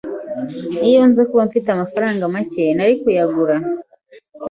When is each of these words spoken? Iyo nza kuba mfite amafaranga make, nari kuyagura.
Iyo 0.87 1.01
nza 1.09 1.21
kuba 1.29 1.43
mfite 1.49 1.67
amafaranga 1.71 2.23
make, 2.33 2.63
nari 2.77 2.93
kuyagura. 3.01 3.55